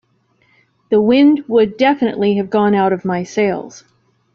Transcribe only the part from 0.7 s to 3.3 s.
The wind would definitely have gone out of my